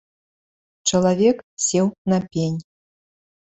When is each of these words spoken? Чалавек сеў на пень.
Чалавек 0.91 1.37
сеў 1.67 1.87
на 2.15 2.19
пень. 2.31 2.59